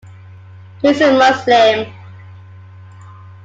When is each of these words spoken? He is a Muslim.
He 0.81 0.87
is 0.87 0.99
a 0.99 1.11
Muslim. 1.15 1.93